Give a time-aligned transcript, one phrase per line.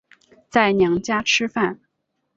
[0.49, 1.79] 在娘家吃饭